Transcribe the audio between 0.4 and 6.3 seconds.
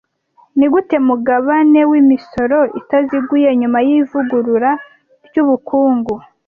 Nigute Mugabane wimisoro itaziguye nyuma yivugurura ryubukungu